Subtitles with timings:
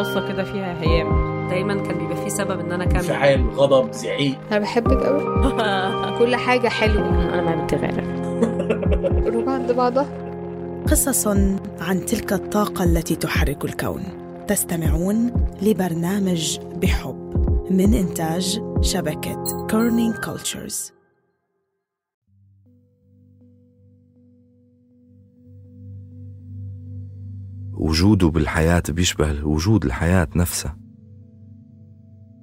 [0.00, 1.30] قصة كده فيها هيام.
[1.48, 2.96] دايما كان بيبقى في سبب إن أنا أكمل.
[2.96, 4.38] انفعال غضب زعيق.
[4.52, 5.22] أنا بحبك قوي
[6.18, 7.08] كل حاجة حلوة.
[7.34, 8.00] أنا ما بتغير
[9.24, 10.06] قلوب عند بعضها.
[10.90, 11.26] قصص
[11.80, 14.02] عن تلك الطاقة التي تحرك الكون.
[14.48, 15.32] تستمعون
[15.62, 17.30] لبرنامج بحب
[17.70, 20.92] من إنتاج شبكة Kerning Cultures
[27.80, 30.76] وجوده بالحياة بيشبه وجود الحياة نفسها.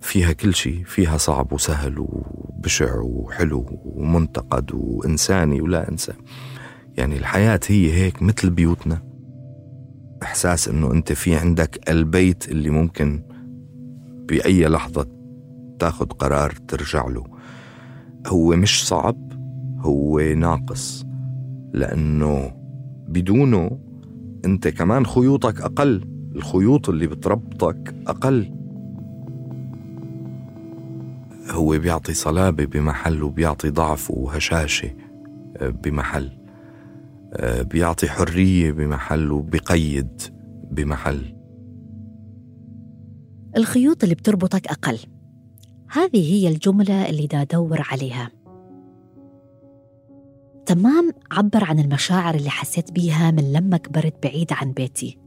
[0.02, 6.16] فيها كل شيء فيها صعب وسهل وبشع وحلو ومنتقد وإنساني ولا إنسان
[6.98, 9.04] يعني الحياة هي هيك مثل بيوتنا.
[10.23, 13.24] إحساس إنه أنت في عندك البيت اللي ممكن
[14.27, 15.08] بأي لحظة
[15.80, 17.24] تاخد قرار ترجع له.
[18.27, 19.34] هو مش صعب
[19.80, 21.05] هو ناقص.
[21.74, 22.52] لأنه
[23.08, 23.87] بدونه
[24.46, 26.05] أنت كمان خيوطك أقل
[26.36, 28.54] الخيوط اللي بتربطك أقل.
[31.52, 34.90] هو بيعطي صلابة بمحل وبيعطي ضعف وهشاشة
[35.62, 36.32] بمحل.
[37.62, 40.21] بيعطي حرية بمحل وبقيد
[40.71, 41.35] بمحل.
[43.58, 44.99] الخيوط اللي بتربطك أقل
[45.91, 48.30] هذه هي الجملة اللي دا أدور عليها.
[50.68, 55.18] تمام عبر عن المشاعر اللي حسيت بيها من لما كبرت بعيد عن بيتي.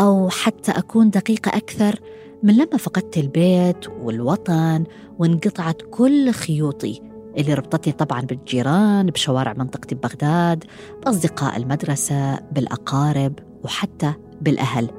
[0.00, 2.00] أو حتى أكون دقيقة أكثر
[2.42, 4.84] من لما فقدت البيت والوطن
[5.18, 7.00] وانقطعت كل خيوطي
[7.38, 10.64] اللي ربطتني طبعا بالجيران بشوارع منطقتي ببغداد
[11.04, 14.90] بأصدقاء المدرسة بالأقارب وحتى بالأهل.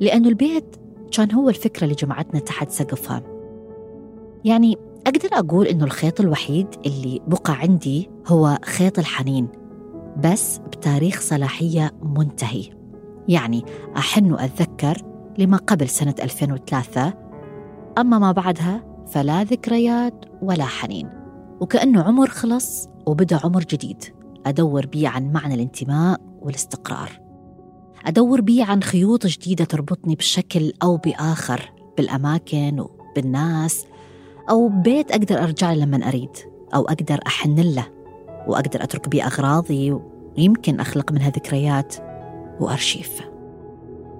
[0.00, 0.76] لأنه البيت
[1.12, 3.22] كان هو الفكرة اللي جمعتنا تحت سقفها.
[4.44, 9.48] يعني أقدر أقول إنه الخيط الوحيد اللي بقى عندي هو خيط الحنين
[10.24, 12.64] بس بتاريخ صلاحية منتهي.
[13.28, 13.64] يعني
[13.96, 15.02] أحن وأتذكر
[15.38, 17.14] لما قبل سنة 2003
[17.98, 21.08] أما ما بعدها فلا ذكريات ولا حنين.
[21.60, 24.04] وكأنه عمر خلص وبدأ عمر جديد.
[24.46, 27.20] أدور بيه عن معنى الانتماء والاستقرار.
[28.06, 33.86] أدور بيه عن خيوط جديدة تربطني بشكل أو بآخر بالأماكن وبالناس.
[34.50, 36.36] أو بيت أقدر أرجع لما أريد
[36.74, 37.86] أو أقدر أحن له
[38.46, 39.92] وأقدر أترك بيه أغراضي
[40.38, 41.94] ويمكن أخلق منها ذكريات
[42.60, 43.32] وأرشيف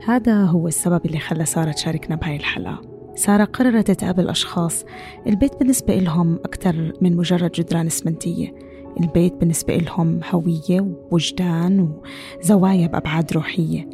[0.05, 2.81] هذا هو السبب اللي خلى سارة تشاركنا بهاي الحلقة.
[3.15, 4.85] سارة قررت تقابل أشخاص.
[5.27, 8.55] البيت بالنسبة لهم أكثر من مجرد جدران إسمنتية.
[9.01, 11.93] البيت بالنسبة لهم هوية ووجدان
[12.41, 13.91] وزوايا بأبعاد روحية.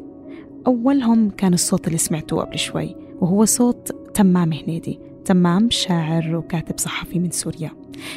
[0.66, 5.00] أولهم كان الصوت اللي سمعتوه قبل شوي وهو صوت تمام هنيدي.
[5.28, 7.70] تمام شاعر وكاتب صحفي من سوريا.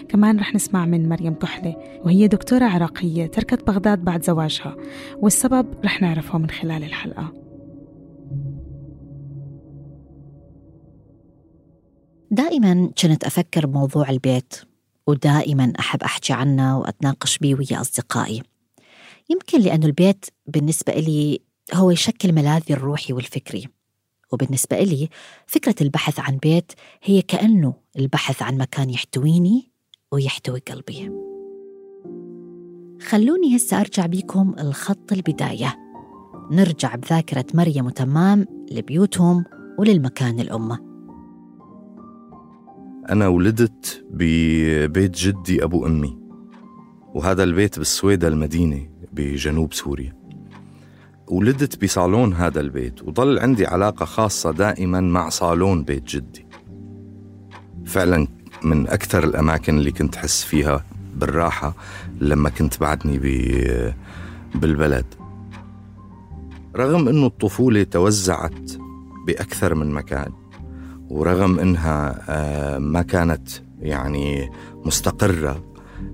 [0.09, 4.77] كمان رح نسمع من مريم كحلة وهي دكتورة عراقية تركت بغداد بعد زواجها
[5.17, 7.33] والسبب رح نعرفه من خلال الحلقة.
[12.31, 14.53] دائما كنت أفكر بموضوع البيت
[15.07, 18.43] ودائما أحب أحكي عنه وأتناقش بيه ويا أصدقائي.
[19.29, 21.39] يمكن لأنه البيت بالنسبة لي
[21.73, 23.80] هو يشكل ملاذي الروحي والفكري.
[24.31, 25.09] وبالنسبة لي
[25.47, 26.71] فكرة البحث عن بيت
[27.03, 29.71] هي كأنه البحث عن مكان يحتويني
[30.11, 31.11] ويحتوي قلبي.
[33.01, 35.75] خلوني هسه أرجع بيكم الخط البداية.
[36.51, 39.45] نرجع بذاكرة مريم وتمام لبيوتهم
[39.79, 40.79] وللمكان الأمة
[43.09, 46.17] أنا ولدت ببيت جدي أبو أمي
[47.13, 50.20] وهذا البيت بالسويدة المدينة بجنوب سوريا.
[51.31, 56.45] ولدت بصالون هذا البيت وظل عندي علاقة خاصة دائما مع صالون بيت جدي.
[57.85, 58.27] فعلا
[58.63, 61.75] من أكثر الأماكن اللي كنت حس فيها بالراحة
[62.19, 63.17] لما كنت بعدني
[64.55, 65.05] بالبلد.
[66.75, 68.71] رغم أنه الطفولة توزعت
[69.27, 70.31] بأكثر من مكان
[71.09, 73.49] ورغم إنها ما كانت
[73.79, 74.49] يعني
[74.85, 75.63] مستقرة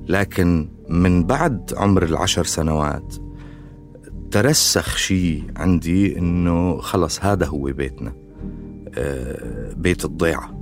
[0.07, 3.15] لكن من بعد عمر العشر سنوات
[4.31, 8.13] ترسخ شيء عندي إنه خلص هذا هو بيتنا
[9.77, 10.57] بيت الضيعة.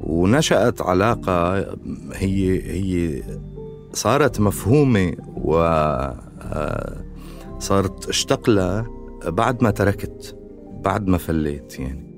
[0.00, 1.58] ونشأت علاقة
[2.14, 3.22] هي هي
[3.92, 5.52] صارت مفهومة و
[7.58, 8.86] صارت اشتق لها
[9.24, 10.36] بعد ما تركت
[10.84, 12.08] بعد ما فليت يعني.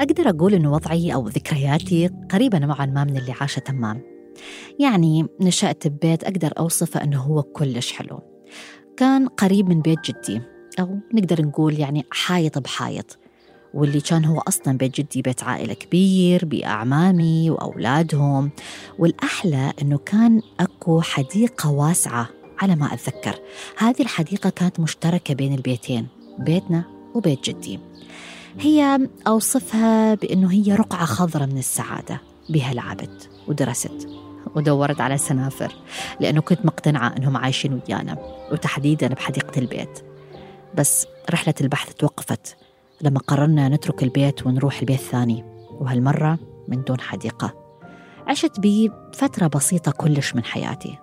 [0.00, 4.02] أقدر أقول إنه وضعي أو ذكرياتي قريبة نوعا ما من اللي عاشه تمام.
[4.80, 8.33] يعني نشأت ببيت أقدر أوصفه أنه هو كلش حلو.
[8.96, 10.40] كان قريب من بيت جدي
[10.80, 13.18] أو نقدر نقول يعني حايط بحايط
[13.74, 18.50] واللي كان هو أصلا بيت جدي بيت عائلة كبير بأعمامي وأولادهم
[18.98, 22.28] والأحلى أنه كان أكو حديقة واسعة
[22.58, 23.38] على ما أتذكر.
[23.76, 26.06] هذه الحديقة كانت مشتركة بين البيتين
[26.38, 26.84] بيتنا
[27.14, 27.80] وبيت جدي.
[28.60, 34.23] هي أوصفها بأنه هي رقعة خضراء من السعادة بها لعبت ودرست.
[34.54, 35.72] ودورت على سنافر
[36.20, 38.18] لأنه كنت مقتنعة أنهم عايشين ويانا
[38.52, 40.00] وتحديدا بحديقة البيت.
[40.74, 42.56] بس رحلة البحث توقفت
[43.00, 47.54] لما قررنا نترك البيت ونروح البيت ثاني وهالمرة من دون حديقة.
[48.26, 50.98] عشت بي فترة بسيطة كلش من حياتي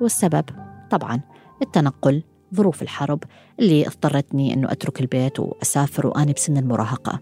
[0.00, 0.44] والسبب
[0.90, 1.20] طبعا
[1.62, 2.22] التنقل
[2.54, 3.22] ظروف الحرب
[3.60, 7.20] اللي اضطرتني أنه أترك البيت وأسافر وأنا بسن المراهقة.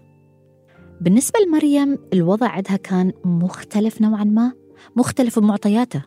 [1.01, 4.53] بالنسبة لمريم الوضع عندها كان مختلف نوعا ما.
[4.95, 6.03] مختلف بمعطياته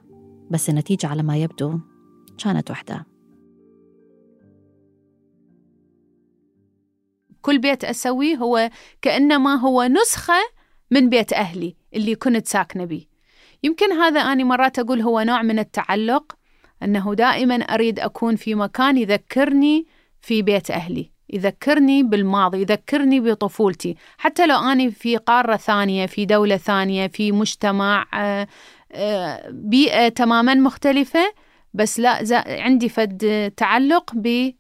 [0.50, 1.78] بس النتيجة على ما يبدو
[2.44, 3.06] كانت وحدة.
[7.42, 8.70] كل بيت أسويه هو
[9.02, 10.40] كأنما هو نسخة
[10.90, 13.06] من بيت أهلي اللي كنت ساكنة بيه.
[13.62, 16.36] يمكن هذا أنا مرات أقول هو نوع من التعلق
[16.82, 19.86] أنه دائما أريد أكون في مكان يذكرني
[20.20, 21.12] في بيت أهلي.
[21.32, 23.96] يذكرني بالماضي يذكرني بطفولتي.
[24.18, 28.48] حتى لو أنا في قارة ثانية في دولة ثانية في مجتمع آه،
[28.92, 31.32] آه، بيئة تماما مختلفة
[31.74, 34.50] بس لا عندي فد تعلق ب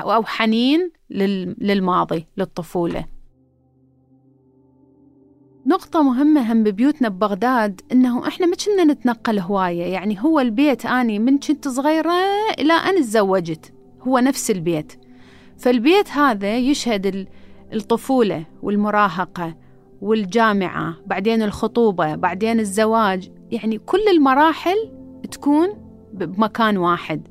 [0.00, 3.04] أو حنين للماضي للطفولة.
[5.66, 9.82] نقطة مهمة هم ببيوتنا ببغداد إنه إحنا ما كنا نتنقل هواية.
[9.82, 12.12] يعني هو البيت أني من كنت صغيرة
[12.58, 15.01] إلى أن تزوجت هو نفس البيت.
[15.62, 17.26] فالبيت هذا يشهد
[17.74, 19.54] الطفولة والمراهقة
[20.00, 24.90] والجامعة بعدين الخطوبة بعدين الزواج يعني كل المراحل
[25.30, 25.68] تكون
[26.12, 27.28] بمكان واحد.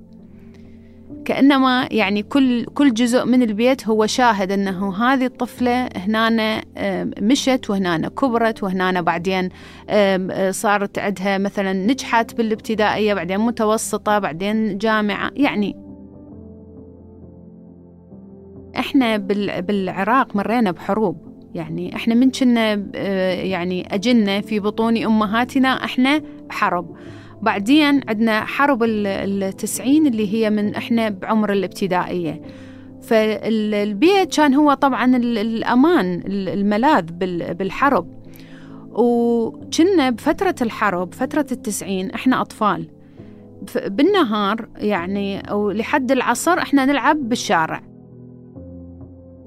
[1.25, 6.61] كأنما يعني كل كل جزء من البيت هو شاهد أنه هذه الطفلة هنا
[7.21, 9.49] مشت وهنا كبرت وهنا بعدين
[10.49, 15.90] صارت عندها مثلا نجحت بالابتدائية بعدين متوسطة بعدين جامعة يعني
[18.77, 19.17] إحنا
[19.61, 21.31] بالعراق مرينا بحروب.
[21.55, 22.73] يعني إحنا من كنا
[23.43, 26.95] يعني اجلنا في بطون أمهاتنا إحنا حرب.
[27.41, 32.41] بعدين عندنا حرب التسعين اللي هي من إحنا بعمر الابتدائية.
[33.01, 37.05] فالبيت كان هو طبعا الأمان الملاذ
[37.53, 38.21] بالحرب.
[38.91, 42.87] وكنا بفترة الحرب فترة التسعين إحنا أطفال.
[43.87, 47.90] بالنهار يعني أو لحد العصر إحنا نلعب بالشارع.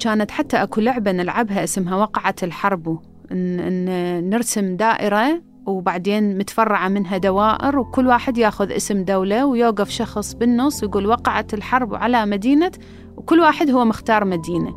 [0.05, 2.99] كانت حتى أكو لعبة نلعبها اسمها وقعة الحرب.
[3.33, 10.83] إن نرسم دائرة وبعدين متفرعة منها دوائر وكل واحد ياخذ اسم دولة ويوقف شخص بالنص
[10.83, 12.71] ويقول وقعت الحرب على مدينة
[13.17, 14.75] وكل واحد هو مختار مدينة.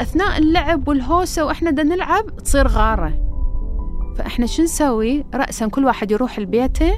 [0.00, 3.12] أثناء اللعب والهوسة وإحنا دا نلعب تصير غارة.
[4.16, 6.92] فإحنا شو نسوي؟ رأسا كل واحد يروح لبيته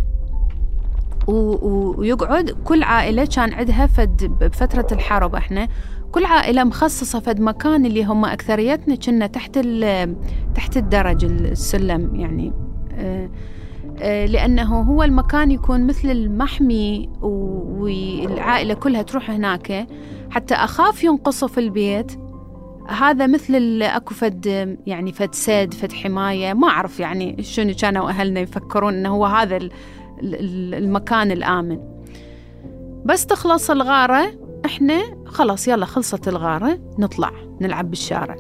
[1.28, 2.50] ويقعد.
[2.50, 5.34] كل عائلة كان عندها فد بفترة الحرب.
[5.34, 5.68] إحنا
[6.12, 9.58] كل عائلة مخصصة فد مكان اللي هم أكثريتنا كنا تحت
[10.54, 12.52] تحت الدرج السلم يعني.
[12.94, 13.30] آه،
[14.00, 19.86] آه، لأنه هو المكان يكون مثل المحمي والعائلة كلها تروح هناك.
[20.30, 22.12] حتى أخاف ينقصوا في البيت.
[22.88, 24.46] هذا مثل أكو فد
[24.86, 26.54] يعني فد سد فد حماية.
[26.54, 29.68] ما أعرف يعني شنو كانوا أهلنا يفكرون إنه هو هذا
[30.22, 31.80] المكان الآمن.
[33.04, 38.36] بس تخلص الغارة إحنا خلاص يلا خلصت الغارة نطلع نلعب بالشارع.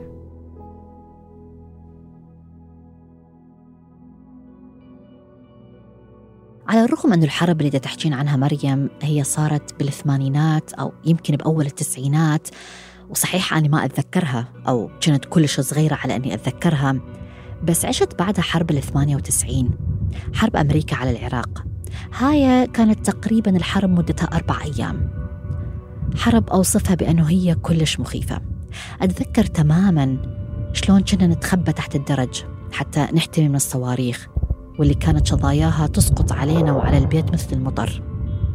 [6.68, 12.48] على الرغم أن الحرب اللي تحكين عنها مريم هي صارت بالثمانينات أو يمكن بأول التسعينات
[13.10, 17.00] وصحيح أنا ما أتذكرها أو كنت كلش صغيرة على أني أتذكرها
[17.64, 19.70] بس عشت بعدها حرب ال 98
[20.34, 21.67] حرب أمريكا على العراق.
[22.18, 25.10] هاي كانت تقريبا الحرب مدتها أربع أيام.
[26.16, 28.40] حرب أوصفها بأنه هي كلش مخيفة.
[29.02, 30.16] أتذكر تماما
[30.72, 34.28] شلون كنا نتخبى تحت الدرج حتى نحتمي من الصواريخ
[34.78, 38.02] واللي كانت شظاياها تسقط علينا وعلى البيت مثل المطر.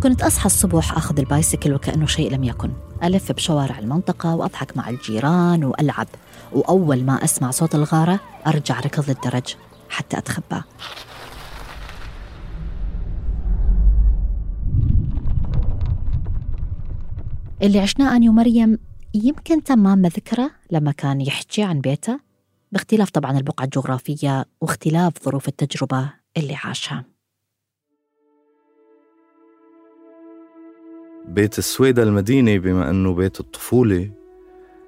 [0.03, 2.71] كنت أصحى الصبح أخذ البايسكل وكأنه شيء لم يكن.
[3.03, 6.07] ألف بشوارع المنطقة وأضحك مع الجيران وألعب.
[6.51, 9.55] وأول ما أسمع صوت الغارة أرجع ركض للدرج
[9.89, 10.61] حتى أتخبى.
[17.63, 18.79] اللي عشناه أنا ومريم
[19.13, 22.19] يمكن تمام ما ذكره لما كان يحكي عن بيته
[22.71, 27.05] باختلاف طبعا البقعة الجغرافية واختلاف ظروف التجربة اللي عاشها.
[31.27, 34.11] بيت السويدة المدينة بما أنه بيت الطفولة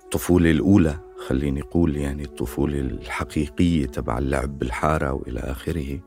[0.03, 5.99] الطفولة الأولى خليني أقول يعني الطفولة الحقيقية تبع اللعب بالحارة وإلى آخره.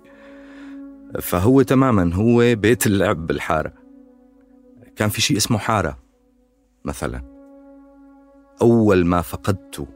[1.20, 3.72] فهو تماما هو بيت اللعب بالحارة.
[4.96, 6.07] كان في شيء اسمه حارة.
[6.88, 7.23] مثلا.
[8.62, 9.87] أول ما فقدت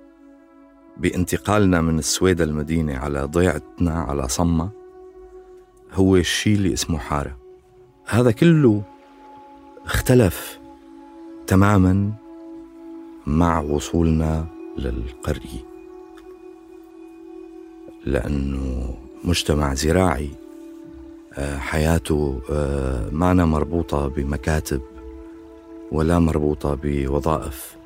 [0.97, 4.71] بانتقالنا من السويدة المدينة على ضيعتنا على صمة
[5.93, 7.37] هو الشيء اللي اسمه حارة.
[8.07, 8.83] هذا كله
[9.85, 10.61] اختلف
[11.47, 12.13] تماما
[13.27, 14.47] مع وصولنا
[14.79, 15.65] للقرية.
[18.07, 18.95] لأنه
[19.25, 20.31] مجتمع زراعي
[21.35, 24.81] آه، حياته آه، معنا مربوطة بمكاتب
[25.93, 27.77] ولا مربوطة بوظائف.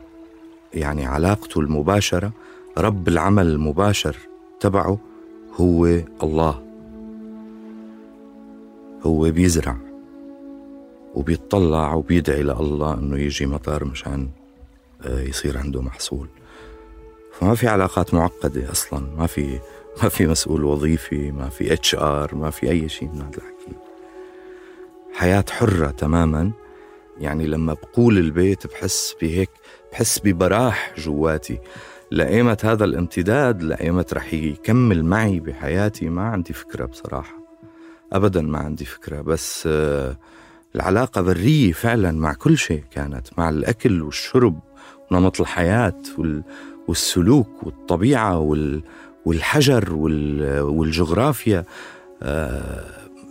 [0.75, 2.33] يعني علاقته المباشرة
[2.79, 4.17] رب العمل المباشر
[4.61, 4.99] تبعه
[5.61, 5.87] هو
[6.23, 6.63] الله.
[9.03, 9.77] هو بيزرع
[11.15, 14.29] وبيطلع وبيدعي لله إنه يجي مطر مشان
[15.03, 16.29] آه، يصير عنده محصول.
[17.33, 19.07] فما في علاقات معقدة أصلا.
[19.19, 19.59] ما في
[20.03, 23.77] ما في مسؤول وظيفي ما في HR ما في أي شيء من هذا الحكي.
[25.13, 26.53] حياة حرة تماما.
[27.21, 29.51] يعني لما بقول البيت بحس بهيك
[29.93, 31.59] بحس ببراح جواتي.
[32.11, 36.09] لأيمة هذا الامتداد لأيمة رح يكمل معي بحياتي.
[36.09, 37.35] ما عندي فكرة بصراحة.
[38.13, 39.21] أبدا ما عندي فكرة.
[39.21, 40.17] بس آه،
[40.75, 44.61] العلاقة برية فعلا مع كل شيء كانت مع الأكل والشرب
[45.11, 46.03] ونمط الحياة
[46.89, 48.39] والسلوك والطبيعة
[49.25, 51.65] والحجر والجغرافيا.
[52.23, 52.85] آه،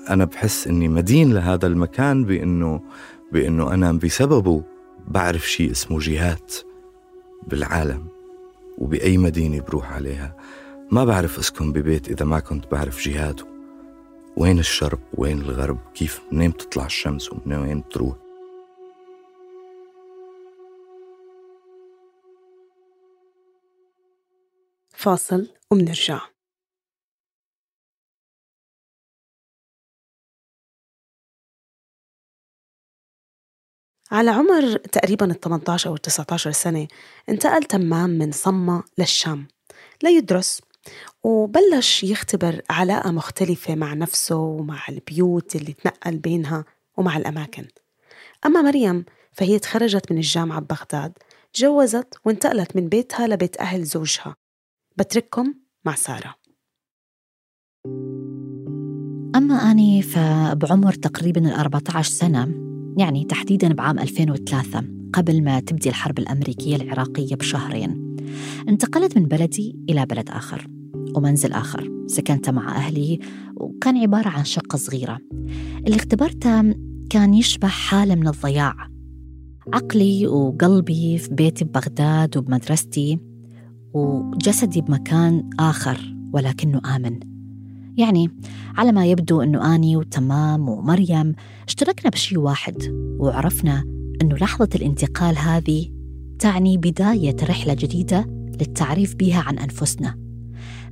[0.10, 2.82] أنا بحس إني مدين لهذا المكان بإنه
[3.32, 4.64] بإنه أنا بسببه
[5.08, 6.56] بعرف شيء اسمه جهات
[7.48, 8.08] بالعالم
[8.78, 10.36] وبأي مدينة بروح عليها.
[10.92, 13.46] ما بعرف أسكن ببيت إذا ما كنت بعرف جهاته.
[14.38, 18.16] وين الشرق وين الغرب؟ كيف منين بتطلع الشمس ومن وين بتروح؟
[24.90, 26.35] فاصل ومنرجع.
[34.16, 36.88] على عمر تقريبا ال 18 أو ال 19 سنة
[37.30, 39.48] انتقل تمام من صمة للشام
[40.04, 40.62] ليدرس
[41.24, 46.66] وبلش يختبر علاقة مختلفة مع نفسه ومع البيوت اللي تنقل بينها
[46.98, 47.68] ومع الأماكن.
[48.46, 51.18] أما مريم فهي تخرجت من الجامعة ببغداد
[51.54, 54.36] تجوزت وانتقلت من بيتها لبيت أهل زوجها.
[54.98, 55.54] بترككم
[55.86, 56.36] مع سارة.
[59.36, 64.84] أما أني فبعمر تقريبا ال 14 سنة يعني تحديدا بعام 2003
[65.14, 68.16] قبل ما تبدي الحرب الأمريكية العراقية بشهرين.
[68.70, 70.68] انتقلت من بلدي إلى بلد آخر
[71.16, 73.20] ومنزل آخر سكنت مع أهلي
[73.56, 75.20] وكان عبارة عن شقة صغيرة.
[75.86, 76.76] اللي اختبرته
[77.10, 78.76] كان يشبه حالة من الضياع.
[79.74, 83.20] عقلي وقلبي في بيتي ببغداد وبمدرستي
[83.94, 87.35] وجسدي بمكان آخر ولكنه آمن.
[87.98, 88.32] يعني
[88.78, 91.36] على ما يبدو أنه أني وتمام ومريم
[91.68, 92.76] اشتركنا بشيء واحد
[93.20, 93.84] وعرفنا
[94.22, 95.92] أنه لحظة الانتقال هذه
[96.40, 98.26] تعني بداية رحلة جديدة
[98.60, 100.18] للتعريف بها عن أنفسنا.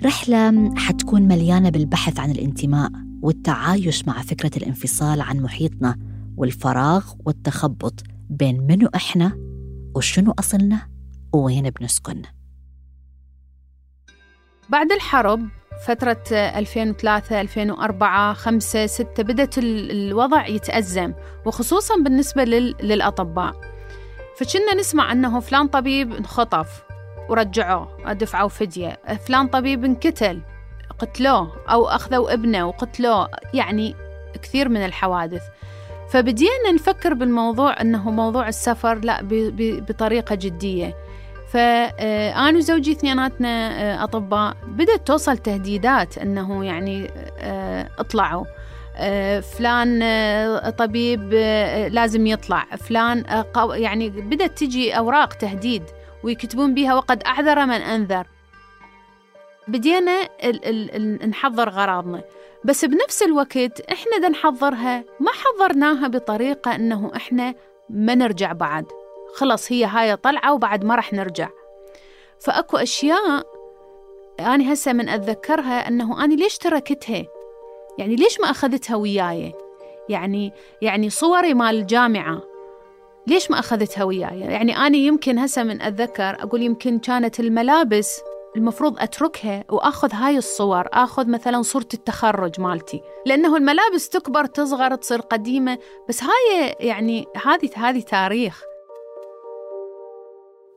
[0.06, 2.92] رحلة حتكون مليانة بالبحث عن الانتماء
[3.22, 5.96] والتعايش مع فكرة الانفصال عن محيطنا
[6.38, 9.38] والفراغ والتخبط بين منو إحنا
[9.96, 10.88] وشنو أصلنا
[11.34, 12.22] ووين بنسكن.
[14.70, 15.50] بعد الحرب
[15.82, 21.14] فترة 2003 2004 5 6 بدأت الوضع يتأزم
[21.46, 23.54] وخصوصا بالنسبة للأطباء.
[24.38, 26.84] فكنا نسمع أنه فلان طبيب انخطف
[27.30, 29.00] ورجعوه دفعوا فدية.
[29.28, 30.42] فلان طبيب انقتل
[31.00, 33.96] قتلوه أو أخذوا ابنه وقتلوه يعني
[34.44, 35.42] كثير من الحوادث.
[36.10, 39.20] فبدينا نفكر بالموضوع أنه موضوع السفر لا
[39.88, 40.98] بطريقة جدية.
[41.54, 48.46] فأنا وزوجي اثنيناتنا آه، أطباء بدأت توصل تهديدات أنه يعني آه، اطلعوا.
[48.96, 50.00] آه، فلان
[50.78, 51.34] طبيب
[51.94, 52.66] لازم يطلع.
[52.66, 55.84] فلان يعني بدأت تجي أوراق تهديد
[56.24, 58.28] ويكتبون بها وقد أعذر من أنذر.
[59.68, 60.30] بدينا
[61.28, 62.22] نحضر غراضنا.
[62.64, 67.56] بس بنفس الوقت إحنا دا نحضرها ما حضرناها بطريقة إنه إحنا
[67.90, 68.86] ما نرجع بعد.
[69.36, 71.50] خلص هي هاي طلعة وبعد ما راح نرجع.
[72.40, 73.44] فأكو أشياء
[74.40, 77.26] أنا هسه من أتذكرها أنه أنا ليش تركتها؟
[77.98, 79.54] يعني ليش ما أخذتها وياي؟
[80.10, 82.42] يعني يعني صوري مال الجامعة.
[83.28, 88.22] ليش ما أخذتها وياي؟ يعني أنا يمكن هسه من أتذكر أقول يمكن كانت الملابس
[88.56, 93.02] المفروض أتركها وأخذ هاي الصور أخذ مثلا صورة التخرج مالتي.
[93.26, 95.78] لأنه الملابس تكبر تصغر تصير قديمة
[96.10, 98.64] بس هاي يعني هذه هذه تاريخ.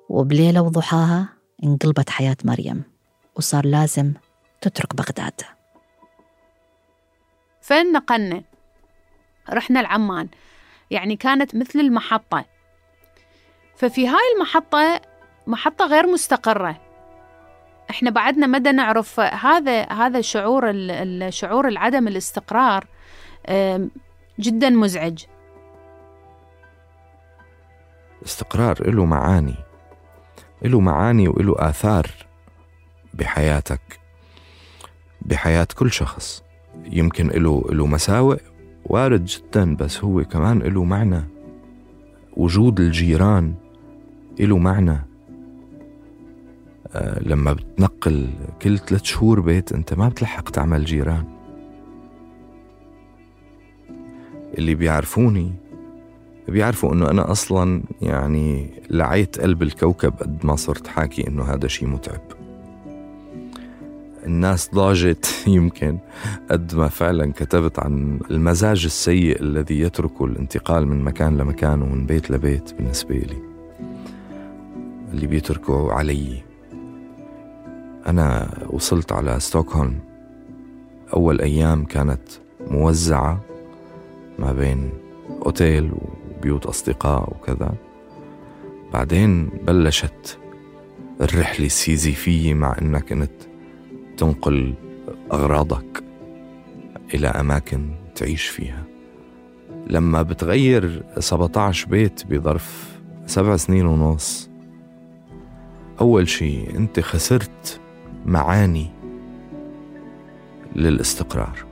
[0.09, 1.29] وبليلة وضحاها
[1.65, 2.85] انقلبت حياة مريم
[3.35, 4.13] وصار لازم
[4.61, 5.41] تترك بغداد.
[7.61, 8.43] فين نقلنا؟
[9.51, 10.29] رحنا العمان.
[10.91, 12.45] يعني كانت مثل المحطة.
[13.77, 15.01] ففي هاي المحطة
[15.47, 16.81] محطة غير مستقرة.
[17.91, 22.87] إحنا بعدنا مدى نعرف هذا هذا شعور الشعور العدم الاستقرار
[24.41, 25.25] جدا مزعج.
[28.25, 29.66] استقرار له معاني.
[30.63, 32.07] له معاني وله آثار
[33.15, 34.01] بحياتك
[35.23, 36.43] بحياة كل شخص.
[36.85, 38.39] يمكن له له مساوئ
[38.85, 41.23] وارد جدا بس هو كمان له معنى.
[42.37, 43.55] وجود الجيران
[44.41, 45.07] له معنى.
[46.93, 48.31] آه لما بتنقل
[48.63, 51.25] كل ثلاث شهور بيت أنت ما بتلحق تعمل جيران.
[54.59, 55.55] اللي بيعرفوني
[56.49, 61.89] بيعرفوا إنه أنا أصلا يعني لعيت قلب الكوكب قد ما صرت حاكي إنه هذا شيء
[61.89, 62.21] متعب.
[64.27, 65.99] الناس ضاجت يمكن
[66.51, 72.31] قد ما فعلا كتبت عن المزاج السيء الذي يترك الانتقال من مكان لمكان ومن بيت
[72.31, 73.37] لبيت بالنسبة لي.
[75.13, 76.43] اللي بيتركه علي.
[78.07, 79.99] أنا وصلت على ستوكهولم.
[81.15, 82.23] أول أيام كانت
[82.71, 83.41] موزعة
[84.39, 84.91] ما بين
[85.47, 85.93] أوتيل
[86.37, 87.75] وبيوت أصدقاء وكذا.
[88.93, 90.39] بعدين بلشت
[91.21, 93.31] الرحلة السيزيفية مع إنك كنت
[94.17, 94.75] تنقل
[95.33, 96.05] أغراضك
[97.15, 98.85] إلى أماكن تعيش فيها.
[99.87, 104.51] لما بتغير 17 بيت بظرف سبع سنين ونص
[106.01, 107.81] أول شيء أنت خسرت
[108.27, 108.91] معاني
[110.77, 111.67] للاستقرار.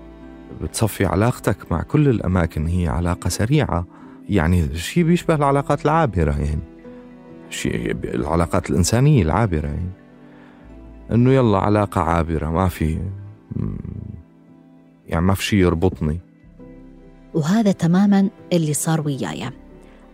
[0.63, 3.87] بتصفي علاقتك مع كل الأماكن هي علاقة سريعة
[4.29, 6.63] يعني شيء بيشبه العلاقات العابرة يعني.
[7.51, 9.91] شيء العلاقات الإنسانية العابرة يعني.
[11.13, 12.99] إنه يلا علاقة عابرة ما في
[15.09, 16.21] يعني ما في شيء يربطني.
[17.35, 19.51] وهذا تماما اللي صار وياي.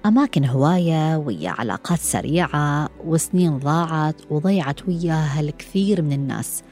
[0.06, 6.62] أماكن هواية ويا علاقات سريعة وسنين ضاعت وضيعت وياها الكثير من الناس.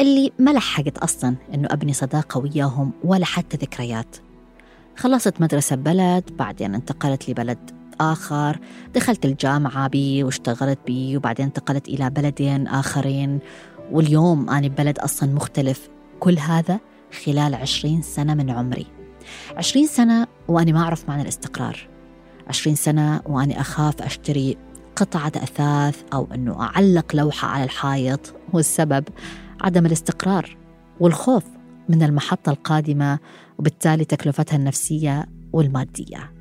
[0.00, 4.16] اللي ما لحقت أصلا إنه أبني صداقة وياهم ولا حتى ذكريات.
[4.98, 8.58] خلصت مدرسة ببلد بعدين انتقلت لبلد آخر.
[8.94, 13.38] دخلت الجامعة بي واشتغلت بي وبعدين انتقلت إلى بلدين آخرين.
[13.90, 15.88] واليوم أنا ببلد أصلا مختلف.
[16.20, 16.80] كل هذا
[17.24, 18.86] خلال عشرين سنة من عمري.
[19.56, 21.88] عشرين سنة وأنا ما أعرف معنى الاستقرار.
[22.48, 24.56] عشرين سنة وأنا أخاف أشتري
[24.96, 28.34] قطعة أثاث أو أنه أعلق لوحة على الحائط.
[28.52, 29.04] والسبب
[29.60, 30.56] عدم الاستقرار
[31.00, 31.44] والخوف
[31.88, 33.18] من المحطة القادمة
[33.58, 36.32] وبالتالي تكلفتها النفسية والمادية.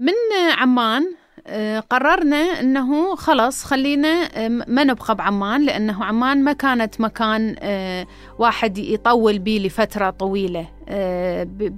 [0.00, 0.12] من
[0.58, 1.14] عمان
[1.46, 8.06] آه، قررنا إنه خلاص خلينا آه، ما نبقى بعمان لأنه عمان ما كانت مكان آه،
[8.38, 10.68] واحد يطول به لفترة طويلة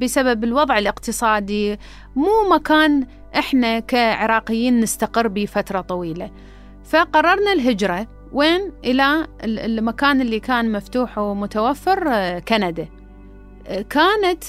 [0.00, 1.78] بسبب الوضع الاقتصادي
[2.16, 3.06] مو مكان
[3.38, 6.30] إحنا كعراقيين نستقر به فترة طويلة.
[6.84, 8.06] فقررنا الهجرة.
[8.32, 12.88] وين إلى المكان اللي كان مفتوح ومتوفر كندا.
[13.90, 14.44] كانت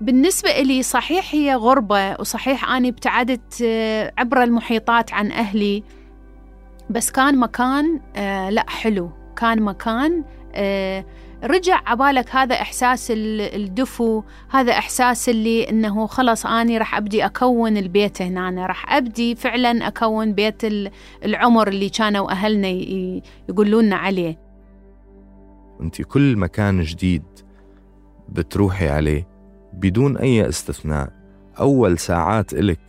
[0.00, 5.82] بالنسبة إلي صحيح هي غربة وصحيح أني ابتعدت آه، عبر المحيطات عن أهلي.
[6.90, 9.10] بس كان مكان آه لا حلو.
[9.36, 11.04] كان مكان آه
[11.44, 18.22] رجع عبالك هذا إحساس الدفو هذا إحساس اللي إنه خلص أني راح أبدي أكون البيت
[18.22, 20.62] هنا أنا راح أبدي فعلا أكون بيت
[21.24, 22.68] العمر اللي كانوا أهلنا
[23.48, 24.38] يقولون عليه.
[25.80, 27.24] أنت كل مكان جديد
[28.28, 29.28] بتروحي عليه
[29.72, 31.12] بدون أي استثناء.
[31.60, 32.80] أول ساعات إلك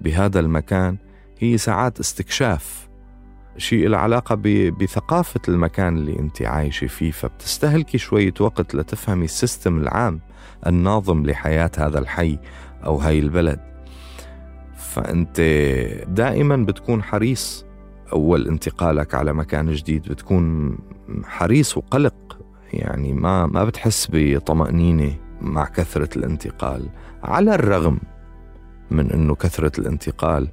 [0.00, 0.96] بهذا المكان
[1.38, 2.89] هي ساعات استكشاف.
[3.56, 4.34] شيء له علاقة
[4.80, 10.20] بثقافة المكان اللي أنت عايشة فيه فبتستهلكي شوية وقت لتفهمي السيستم العام
[10.66, 12.38] الناظم لحياة هذا الحي
[12.84, 13.60] أو هاي البلد.
[14.76, 15.40] فأنت
[16.08, 17.64] دائما بتكون حريص.
[18.12, 20.78] أول انتقالك على مكان جديد بتكون
[21.24, 22.38] حريص وقلق.
[22.72, 26.88] يعني ما ما بتحس بطمأنينة مع كثرة الانتقال.
[27.22, 27.98] على الرغم
[28.90, 30.48] من أنه كثرة الانتقال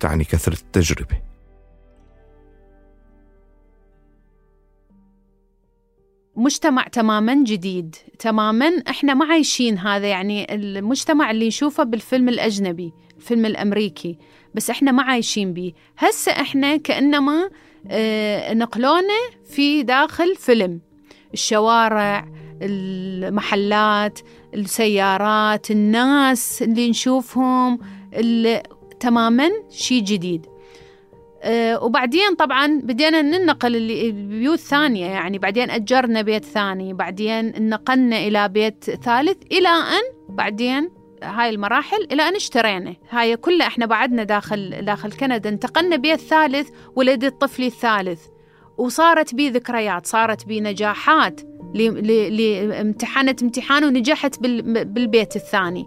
[0.00, 1.31] تعني كثرة التجربة.
[6.36, 7.96] مجتمع تماما جديد.
[8.18, 14.18] تماما إحنا ما عايشين هذا يعني المجتمع اللي نشوفه بالفيلم الأجنبي الفيلم الأمريكي.
[14.54, 17.50] بس إحنا ما عايشين به هسه إحنا كأنما
[17.90, 20.80] آه نقلونا في داخل فيلم.
[21.34, 22.28] الشوارع
[22.62, 24.18] المحلات
[24.54, 27.78] السيارات الناس اللي نشوفهم
[29.00, 30.46] تماما شيء جديد.
[31.82, 38.84] وبعدين طبعا بدينا ننقل البيوت ثانية يعني بعدين أجرنا بيت ثاني بعدين انتقلنا إلى بيت
[38.84, 40.90] ثالث إلى أن بعدين
[41.22, 42.94] هاي المراحل إلى أن اشترينا.
[43.10, 48.20] هاي كلها إحنا بعدنا داخل داخل كندا انتقلنا بيت ثالث ولدت طفلي الثالث.
[48.78, 51.40] وصارت بي ذكريات صارت بي نجاحات
[52.80, 55.86] امتحنت امتحان ونجحت بال- بالبيت الثاني.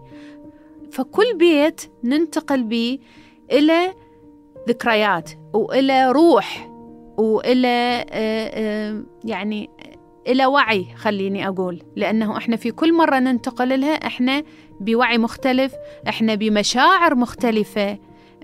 [0.91, 2.99] فكل بيت ننتقل به
[3.51, 3.93] إلى
[4.67, 6.69] ذكريات وإلى روح
[7.17, 9.69] وإلى آه، آه، يعني
[10.28, 11.84] إلى وعي خليني أقول.
[11.95, 14.43] لأنه إحنا في كل مرة ننتقل لها إحنا
[14.80, 15.73] بوعي مختلف
[16.08, 17.97] إحنا بمشاعر مختلفة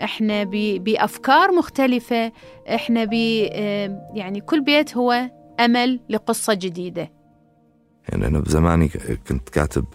[0.04, 0.44] إحنا
[0.78, 2.32] بأفكار مختلفة
[2.68, 3.14] إحنا ب
[3.52, 5.30] آه، يعني كل بيت هو
[5.60, 7.12] أمل لقصة جديدة.
[8.10, 8.90] يعني أنا بزماني
[9.28, 9.86] كنت كاتب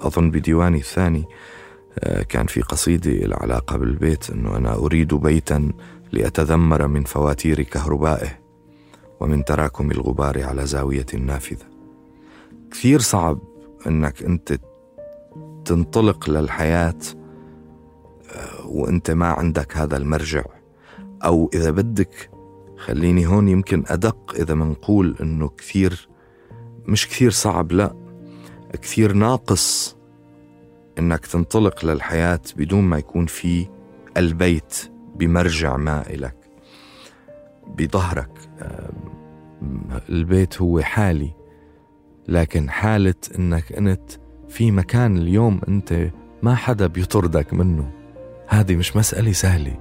[0.00, 1.24] أظن بديواني الثاني
[2.28, 5.72] كان في قصيدة العلاقة بالبيت أنه أنا أريد بيتا
[6.12, 8.38] لأتذمر من فواتير كهربائه
[9.20, 11.66] ومن تراكم الغبار على زاوية نافذة
[12.70, 13.38] كثير صعب
[13.86, 14.58] أنك أنت
[15.64, 16.98] تنطلق للحياة
[18.32, 20.44] آه، وأنت ما عندك هذا المرجع.
[21.24, 22.30] أو إذا بدك
[22.76, 26.08] خليني هون يمكن أدق إذا منقول أنه كثير
[26.86, 27.94] مش كثير صعب لا
[28.82, 29.95] كثير ناقص
[30.98, 33.66] إنك تنطلق للحياة بدون ما يكون في
[34.16, 36.36] البيت بمرجع ما إلك
[37.78, 38.30] بظهرك.
[40.08, 41.30] البيت هو حالي
[42.28, 44.10] لكن حالة إنك أنت
[44.48, 46.10] في مكان اليوم أنت
[46.42, 47.90] ما حدا بيطردك منه.
[48.48, 49.76] هذه مش مسألة سهلة.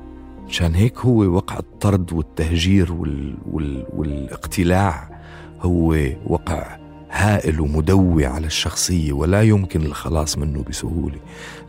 [0.47, 3.38] مشان هيك هو وقع الطرد والتهجير وال...
[3.51, 3.86] وال...
[3.93, 5.21] والإقتلاع
[5.62, 5.97] هو
[6.28, 6.78] وقع
[7.10, 11.20] هائل ومدوي على الشخصية ولا يمكن الخلاص منه بسهولة.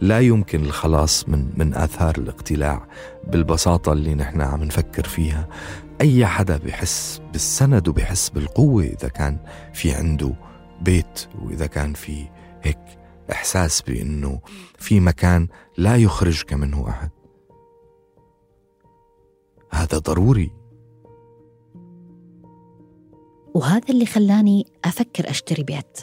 [0.00, 2.86] لا يمكن الخلاص من من آثار الاقتلاع
[3.26, 5.48] بالبساطة اللي نحن عم نفكر فيها.
[6.00, 9.38] أي حدا بحس بالسند وبحس بالقوة إذا كان
[9.74, 10.32] في عنده
[10.80, 12.26] بيت وإذا كان في
[12.62, 12.78] هيك
[13.32, 14.40] إحساس بأنه
[14.78, 17.10] في مكان لا يخرجك منه أحد.
[19.70, 20.65] هذا ضروري.
[23.56, 26.00] وهذا اللي خلاني أفكر أشتري بيت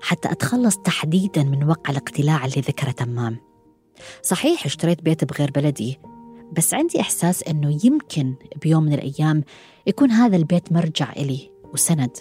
[0.00, 3.36] حتى أتخلص تحديدا من وقع الاقتلاع اللي ذكره تمام.
[4.22, 5.98] صحيح اشتريت بيت بغير بلدي
[6.52, 9.44] بس عندي إحساس أنه يمكن بيوم من الأيام
[9.86, 12.16] يكون هذا البيت مرجع إلي وسند.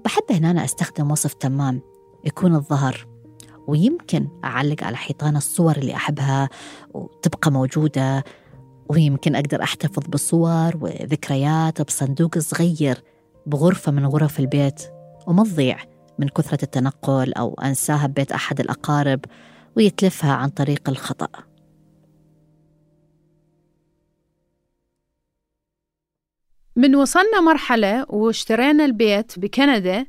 [0.00, 1.80] وبحب هنا أنا أستخدم وصف تمام
[2.24, 3.06] يكون الظهر
[3.66, 6.48] ويمكن أعلق على حيطان الصور اللي أحبها
[6.94, 8.24] وتبقى موجودة
[8.88, 13.02] ويمكن أقدر أحتفظ بالصور وذكريات بصندوق صغير.
[13.46, 14.82] بغرفة من غرف البيت
[15.26, 15.78] وما تضيع
[16.18, 19.24] من كثرة التنقل أو أنساها ببيت أحد الأقارب
[19.76, 21.28] ويتلفها عن طريق الخطأ.
[26.76, 30.06] من وصلنا مرحلة واشترينا البيت بكندا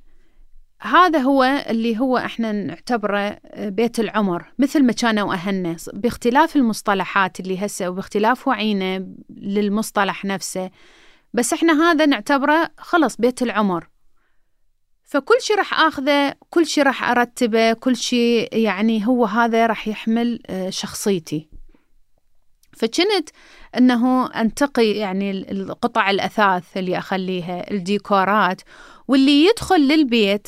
[0.82, 7.66] هذا هو اللي هو إحنا نعتبره بيت العمر مثل ما كانوا اهلنا باختلاف المصطلحات اللي
[7.66, 10.72] هسه وباختلاف وعينا للمصطلح نفسه.
[11.38, 13.88] بس إحنا هذا نعتبره خلص بيت العمر.
[15.04, 20.40] فكل شيء راح آخذه كل شيء راح أرتبه كل شيء يعني هو هذا راح يحمل
[20.48, 21.50] آه، شخصيتي.
[22.78, 23.30] فكنت
[23.78, 28.62] إنه أنتقي يعني ال- القطع الأثاث اللي أخليها الديكورات
[29.08, 30.48] واللي يدخل للبيت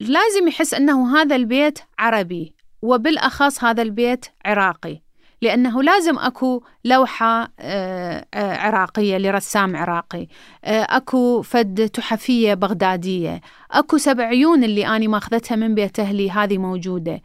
[0.00, 5.03] لازم يحس إنه هذا البيت عربي وبالأخص هذا البيت عراقي.
[5.44, 10.26] لأنه لازم أكو لوحة آه، آه، عراقية لرسام عراقي.
[10.64, 13.40] آه، أكو فد تحفية بغدادية.
[13.70, 17.20] أكو سبع عيون اللي أني ماخذتها من بيت أهلي هذه موجودة.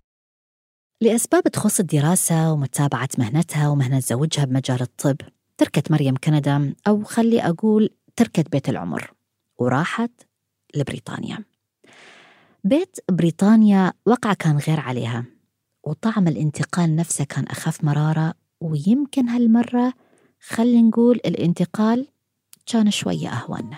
[1.02, 5.18] لأسباب تخص الدراسة ومتابعة مهنتها ومهنة زوجها بمجال الطب
[5.58, 9.12] تركت مريم كندا أو خلي أقول تركت بيت العمر
[9.60, 10.12] وراحت
[10.76, 11.44] لبريطانيا.
[12.64, 15.39] بيت بريطانيا وقع كان غير عليها.
[15.84, 19.94] وطعم الانتقال نفسه كان أخف مرارة ويمكن هالمرة
[20.48, 22.08] خلي نقول الانتقال
[22.72, 23.70] كان شوية أهون.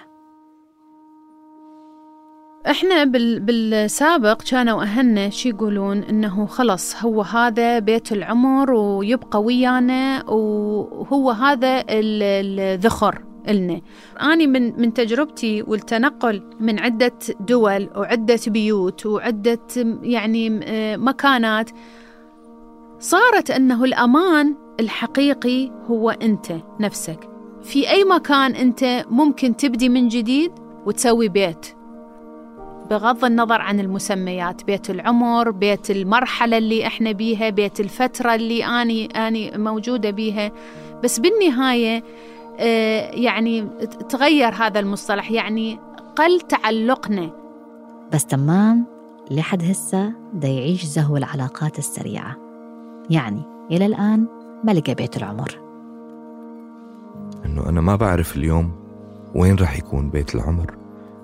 [2.69, 10.29] إحنا بال بالسابق كانوا أهلنا شي يقولون إنه خلص هو هذا بيت العمر ويبقى ويانا
[10.29, 13.30] وهو هذا ال- الذخر.
[13.49, 13.81] إلنا
[14.21, 19.59] أنا من من تجربتي والتنقل من عدة دول وعدة بيوت وعدة
[20.01, 21.69] يعني آه، مكانات
[22.99, 27.29] صارت أنه الأمان الحقيقي هو أنت نفسك.
[27.63, 30.51] في أي مكان أنت ممكن تبدي من جديد
[30.85, 31.65] وتسوي بيت.
[32.89, 39.05] بغض النظر عن المسميات بيت العمر بيت المرحلة اللي إحنا بيها بيت الفترة اللي أني
[39.05, 40.51] أني موجودة بيها.
[41.03, 42.03] بس بالنهاية
[43.13, 43.67] يعني
[44.09, 45.79] تغير هذا المصطلح يعني
[46.15, 47.29] قل تعلقنا.
[48.13, 48.85] بس تمام
[49.31, 52.37] لحد هسه دا يعيش زهو العلاقات السريعة.
[53.09, 54.27] يعني إلى الآن
[54.63, 55.59] ما لقى بيت العمر.
[57.45, 58.71] إنه أنا ما بعرف اليوم
[59.35, 60.77] وين رح يكون بيت العمر.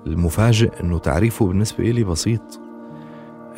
[0.08, 2.60] المفاجئ إنه تعريفه بالنسبة إلي بسيط.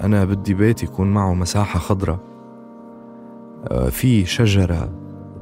[0.04, 2.20] أنا بدي بيت يكون معه مساحة خضراء
[3.68, 4.90] آه، في شجرة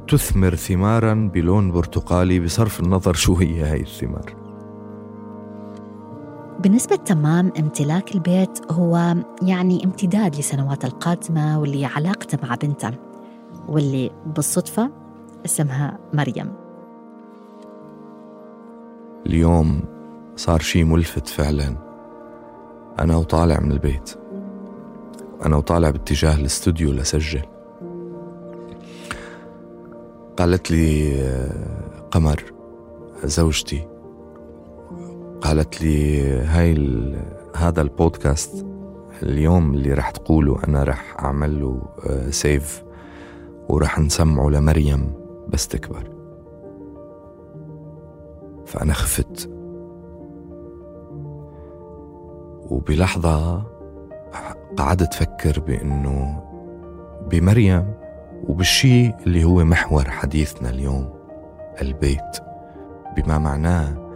[0.08, 4.34] تثمر ثمارا بلون برتقالي بصرف النظر شو هي هاي الثمار.
[6.60, 12.90] بالنسبة تمام امتلاك البيت هو يعني امتداد لسنوات القادمة واللي علاقته مع بنته
[13.68, 14.90] واللي بالصدفة
[15.44, 16.52] اسمها مريم.
[19.26, 19.84] اليوم
[20.36, 21.76] صار شي ملفت فعلا.
[22.98, 24.14] أنا وطالع من البيت.
[25.46, 27.57] أنا وطالع باتجاه الاستوديو لسجل.
[30.38, 31.12] قالت لي
[32.10, 32.42] قمر
[33.24, 33.88] زوجتي.
[35.40, 36.74] قالت لي هاي
[37.56, 38.66] هذا البودكاست
[39.22, 41.82] اليوم اللي رح تقوله أنا رح أعمل له
[42.30, 45.12] سيف آه، ورح نسمعه لمريم
[45.48, 46.10] بس تكبر
[48.66, 49.50] فأنا خفت.
[52.70, 53.62] وبلحظة
[54.76, 56.42] قعدت أفكر بأنه
[57.30, 57.94] بمريم
[58.44, 61.08] وبالشي اللي هو محور حديثنا اليوم
[61.82, 62.38] البيت.
[63.16, 64.08] بما معناه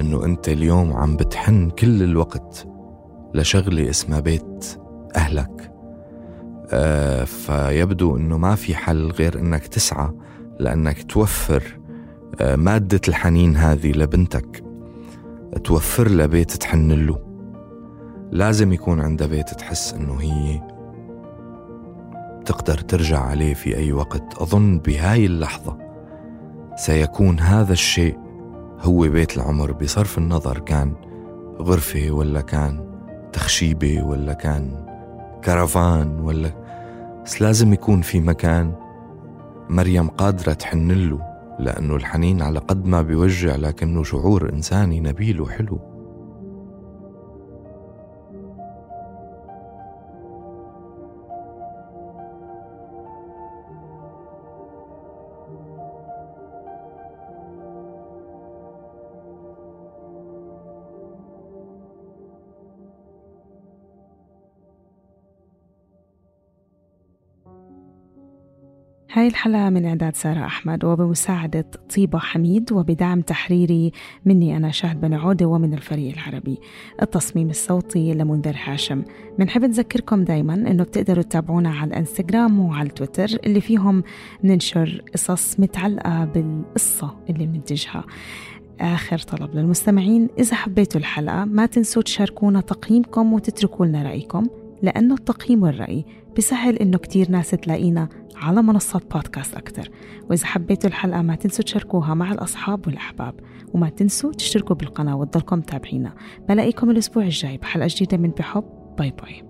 [0.00, 2.66] إنه أنت اليوم عم بتحن كل الوقت
[3.34, 4.78] لشغلة اسمها بيت
[5.16, 5.72] أهلك.
[6.70, 10.10] آه فيبدو إنه ما في حل غير إنك تسعى
[10.60, 11.62] لأنك توفر
[12.40, 14.64] آه مادة الحنين هذه لبنتك.
[15.64, 17.18] توفر لها بيت تحن له.
[18.32, 20.60] لازم يكون عندها بيت تحس إنه هي
[22.48, 24.34] تقدر ترجع عليه في أي وقت.
[24.42, 25.78] أظن بهاي اللحظة
[26.76, 28.18] سيكون هذا الشيء
[28.80, 30.92] هو بيت العمر بصرف النظر كان
[31.60, 33.00] غرفة ولا كان
[33.32, 34.86] تخشيبة ولا كان
[35.44, 36.50] كرفان ولا
[37.24, 38.72] بس لازم يكون في مكان
[39.68, 41.20] مريم قادرة تحن له
[41.58, 45.80] لأنه الحنين على قد ما بيوجع لكنه شعور إنساني نبيل وحلو.
[69.12, 73.92] هاي الحلقة من إعداد سارة أحمد وبمساعدة طيبة حميد وبدعم تحريري
[74.24, 76.58] مني أنا شهد بن عودة ومن الفريق العربي.
[77.02, 79.02] التصميم الصوتي لمنذر هاشم.
[79.38, 84.02] بنحب نذكركم دايما أنه بتقدروا تتابعونا على الإنستغرام وعلى التويتر اللي فيهم
[84.44, 88.04] ننشر قصص متعلقة بالقصة اللي بننتجها.
[88.80, 94.46] آخر طلب للمستمعين إذا حبيتوا الحلقة ما تنسوا تشاركونا تقييمكم وتتركوا لنا رأيكم.
[94.82, 96.04] لأنه التقييم والرأي
[96.36, 99.90] بسهل إنه كتير ناس تلاقينا على منصات بودكاست أكتر.
[100.30, 103.34] وإذا حبيتوا الحلقة ما تنسوا تشاركوها مع الأصحاب والأحباب.
[103.74, 106.14] وما تنسوا تشتركوا بالقناة وتضلكم تابعينا
[106.48, 108.64] بلاقيكم الأسبوع الجاي بحلقة جديدة من بحب.
[108.98, 109.47] باي باي.